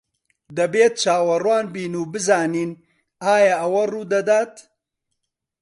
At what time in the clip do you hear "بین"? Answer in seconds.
1.73-1.93